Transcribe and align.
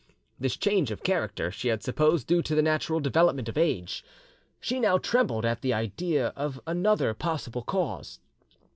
This 0.39 0.57
change 0.57 0.89
of 0.89 1.03
character 1.03 1.51
she 1.51 1.67
had 1.67 1.83
supposed 1.83 2.25
due 2.25 2.41
to 2.41 2.55
the 2.55 2.63
natural 2.63 2.99
development 2.99 3.47
of 3.47 3.55
age, 3.55 4.03
she 4.59 4.79
now 4.79 4.97
trembled 4.97 5.45
at 5.45 5.61
the 5.61 5.73
idea 5.75 6.29
of 6.29 6.59
another 6.65 7.13
possible 7.13 7.61
cause. 7.61 8.19